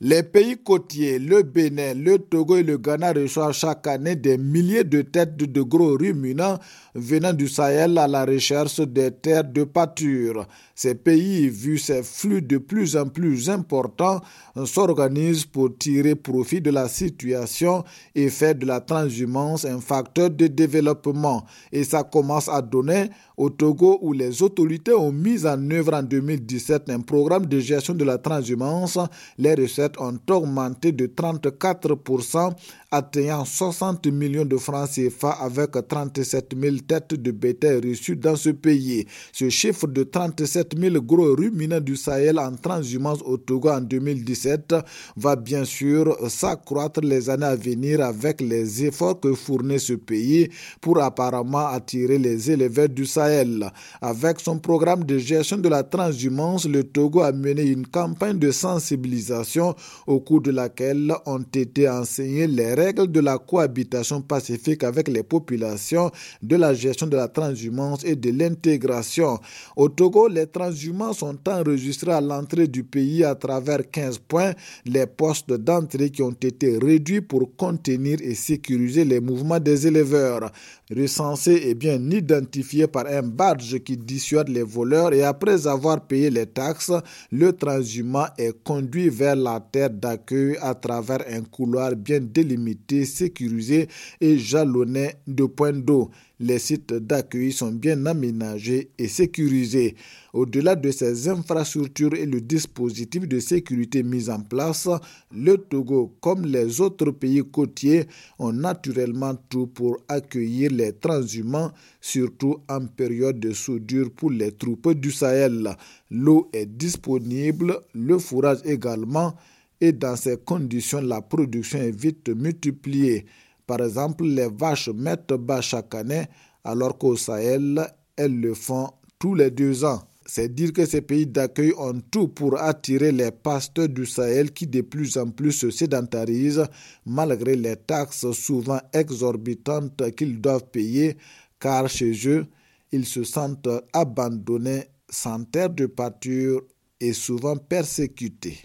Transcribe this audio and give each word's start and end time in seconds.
Les 0.00 0.22
pays 0.22 0.56
côtiers, 0.56 1.18
le 1.18 1.42
Bénin, 1.42 1.92
le 1.94 2.20
Togo 2.20 2.56
et 2.56 2.62
le 2.62 2.78
Ghana 2.78 3.12
reçoivent 3.14 3.52
chaque 3.52 3.84
année 3.88 4.14
des 4.14 4.38
milliers 4.38 4.84
de 4.84 5.02
têtes 5.02 5.36
de 5.36 5.60
gros 5.60 5.96
ruminants 5.96 6.60
venant 6.94 7.32
du 7.32 7.48
Sahel 7.48 7.98
à 7.98 8.06
la 8.06 8.24
recherche 8.24 8.78
des 8.78 9.10
terres 9.10 9.42
de 9.42 9.64
pâture. 9.64 10.46
Ces 10.76 10.94
pays, 10.94 11.48
vu 11.48 11.78
ces 11.78 12.04
flux 12.04 12.42
de 12.42 12.58
plus 12.58 12.96
en 12.96 13.06
plus 13.08 13.50
importants, 13.50 14.20
s'organisent 14.64 15.44
pour 15.44 15.76
tirer 15.76 16.14
profit 16.14 16.60
de 16.60 16.70
la 16.70 16.88
situation 16.88 17.82
et 18.14 18.30
faire 18.30 18.54
de 18.54 18.66
la 18.66 18.80
transhumance 18.80 19.64
un 19.64 19.80
facteur 19.80 20.30
de 20.30 20.46
développement. 20.46 21.44
Et 21.72 21.82
ça 21.82 22.04
commence 22.04 22.48
à 22.48 22.62
donner 22.62 23.10
au 23.36 23.50
Togo 23.50 23.98
où 24.02 24.12
les 24.12 24.44
autorités 24.44 24.92
ont 24.92 25.10
mis 25.10 25.44
en 25.44 25.70
œuvre 25.72 25.94
en 25.94 26.02
2017 26.04 26.88
un 26.88 27.00
programme 27.00 27.46
de 27.46 27.58
gestion 27.58 27.94
de 27.94 28.04
la 28.04 28.18
transhumance. 28.18 28.96
Les 29.38 29.56
ont 29.98 30.18
augmenté 30.30 30.92
de 30.92 31.06
34%, 31.06 32.52
atteignant 32.90 33.44
60 33.44 34.06
millions 34.08 34.44
de 34.44 34.56
francs 34.56 34.90
CFA 34.90 35.30
avec 35.30 35.72
37 35.88 36.54
000 36.60 36.76
têtes 36.86 37.14
de 37.14 37.30
bétail 37.30 37.80
reçues 37.80 38.16
dans 38.16 38.36
ce 38.36 38.50
pays. 38.50 39.06
Ce 39.32 39.48
chiffre 39.48 39.86
de 39.86 40.02
37 40.04 40.78
000 40.78 41.02
gros 41.02 41.34
ruminants 41.34 41.80
du 41.80 41.96
Sahel 41.96 42.38
en 42.38 42.52
transhumance 42.56 43.20
au 43.24 43.36
Togo 43.36 43.70
en 43.70 43.80
2017 43.80 44.74
va 45.16 45.36
bien 45.36 45.64
sûr 45.64 46.16
s'accroître 46.28 47.00
les 47.00 47.30
années 47.30 47.46
à 47.46 47.56
venir 47.56 48.00
avec 48.00 48.40
les 48.40 48.84
efforts 48.84 49.20
que 49.20 49.34
fournit 49.34 49.80
ce 49.80 49.94
pays 49.94 50.48
pour 50.80 51.00
apparemment 51.02 51.66
attirer 51.68 52.18
les 52.18 52.50
éleveurs 52.50 52.88
du 52.88 53.06
Sahel. 53.06 53.70
Avec 54.00 54.40
son 54.40 54.58
programme 54.58 55.04
de 55.04 55.18
gestion 55.18 55.58
de 55.58 55.68
la 55.68 55.82
transhumance, 55.82 56.66
le 56.66 56.84
Togo 56.84 57.20
a 57.20 57.32
mené 57.32 57.62
une 57.62 57.86
campagne 57.86 58.38
de 58.38 58.50
sensibilisation 58.50 59.74
au 60.06 60.20
cours 60.20 60.40
de 60.40 60.50
laquelle 60.50 61.12
ont 61.26 61.44
été 61.54 61.88
enseignées 61.88 62.46
les 62.46 62.74
règles 62.74 63.10
de 63.10 63.20
la 63.20 63.38
cohabitation 63.38 64.20
pacifique 64.20 64.84
avec 64.84 65.08
les 65.08 65.22
populations, 65.22 66.10
de 66.42 66.56
la 66.56 66.74
gestion 66.74 67.06
de 67.06 67.16
la 67.16 67.28
transhumance 67.28 68.04
et 68.04 68.16
de 68.16 68.30
l'intégration. 68.30 69.38
Au 69.76 69.88
Togo, 69.88 70.28
les 70.28 70.46
transhumants 70.46 71.12
sont 71.12 71.38
enregistrés 71.48 72.12
à 72.12 72.20
l'entrée 72.20 72.66
du 72.66 72.84
pays 72.84 73.24
à 73.24 73.34
travers 73.34 73.88
15 73.90 74.18
points, 74.18 74.52
les 74.84 75.06
postes 75.06 75.52
d'entrée 75.52 76.10
qui 76.10 76.22
ont 76.22 76.30
été 76.30 76.78
réduits 76.78 77.20
pour 77.20 77.54
contenir 77.56 78.18
et 78.22 78.34
sécuriser 78.34 79.04
les 79.04 79.20
mouvements 79.20 79.60
des 79.60 79.86
éleveurs. 79.86 80.50
Recensés 80.94 81.62
et 81.66 81.74
bien 81.74 81.98
identifiés 82.10 82.86
par 82.86 83.06
un 83.06 83.22
badge 83.22 83.78
qui 83.80 83.96
dissuade 83.96 84.48
les 84.48 84.62
voleurs 84.62 85.12
et 85.12 85.22
après 85.22 85.66
avoir 85.66 86.00
payé 86.06 86.30
les 86.30 86.46
taxes, 86.46 86.92
le 87.30 87.52
transhumant 87.52 88.26
est 88.38 88.62
conduit 88.62 89.08
vers 89.08 89.36
la 89.36 89.60
terre 89.70 89.90
d'accueil 89.90 90.56
à 90.60 90.74
travers 90.74 91.24
un 91.30 91.42
couloir 91.42 91.94
bien 91.96 92.20
délimité, 92.20 93.04
sécurisé 93.04 93.88
et 94.20 94.38
jalonné 94.38 95.14
de 95.26 95.44
points 95.44 95.72
d'eau. 95.72 96.10
Les 96.40 96.60
sites 96.60 96.92
d'accueil 96.92 97.50
sont 97.50 97.72
bien 97.72 98.06
aménagés 98.06 98.90
et 98.96 99.08
sécurisés. 99.08 99.96
Au-delà 100.32 100.76
de 100.76 100.90
ces 100.92 101.28
infrastructures 101.28 102.14
et 102.14 102.26
le 102.26 102.40
dispositif 102.40 103.26
de 103.26 103.40
sécurité 103.40 104.04
mis 104.04 104.30
en 104.30 104.40
place, 104.40 104.88
le 105.34 105.56
Togo, 105.56 106.14
comme 106.20 106.46
les 106.46 106.80
autres 106.80 107.10
pays 107.10 107.42
côtiers, 107.50 108.06
ont 108.38 108.52
naturellement 108.52 109.34
tout 109.48 109.66
pour 109.66 109.96
accueillir 110.06 110.70
les 110.70 110.92
transhumants, 110.92 111.72
surtout 112.00 112.58
en 112.68 112.86
période 112.86 113.40
de 113.40 113.52
soudure 113.52 114.10
pour 114.12 114.30
les 114.30 114.52
troupes 114.52 114.92
du 114.92 115.10
Sahel. 115.10 115.76
L'eau 116.08 116.48
est 116.52 116.66
disponible, 116.66 117.80
le 117.94 118.16
fourrage 118.18 118.58
également, 118.64 119.34
et 119.80 119.92
dans 119.92 120.16
ces 120.16 120.36
conditions, 120.38 121.00
la 121.00 121.22
production 121.22 121.78
est 121.78 121.96
vite 121.96 122.28
multipliée. 122.28 123.26
Par 123.66 123.80
exemple, 123.80 124.24
les 124.24 124.48
vaches 124.48 124.88
mettent 124.88 125.34
bas 125.34 125.60
chaque 125.60 125.94
année, 125.94 126.24
alors 126.64 126.98
qu'au 126.98 127.16
Sahel, 127.16 127.86
elles 128.16 128.40
le 128.40 128.54
font 128.54 128.90
tous 129.18 129.34
les 129.34 129.50
deux 129.50 129.84
ans. 129.84 130.02
C'est 130.26 130.54
dire 130.54 130.74
que 130.74 130.84
ces 130.84 131.00
pays 131.00 131.26
d'accueil 131.26 131.72
ont 131.78 132.00
tout 132.10 132.28
pour 132.28 132.60
attirer 132.60 133.12
les 133.12 133.30
pasteurs 133.30 133.88
du 133.88 134.04
Sahel 134.04 134.52
qui 134.52 134.66
de 134.66 134.82
plus 134.82 135.16
en 135.16 135.30
plus 135.30 135.52
se 135.52 135.70
sédentarisent 135.70 136.66
malgré 137.06 137.56
les 137.56 137.76
taxes 137.76 138.30
souvent 138.32 138.80
exorbitantes 138.92 140.02
qu'ils 140.14 140.38
doivent 140.38 140.68
payer 140.70 141.16
car 141.58 141.88
chez 141.88 142.12
eux, 142.28 142.46
ils 142.92 143.06
se 143.06 143.24
sentent 143.24 143.68
abandonnés 143.92 144.84
sans 145.08 145.44
terre 145.44 145.70
de 145.70 145.86
pâture 145.86 146.62
et 147.00 147.12
souvent 147.12 147.56
persécutés. 147.56 148.56